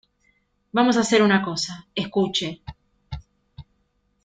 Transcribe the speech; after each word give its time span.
vamos 0.73 0.97
a 0.97 1.01
hacer 1.01 1.21
una 1.21 1.43
cosa. 1.43 1.87
escuche. 1.93 2.63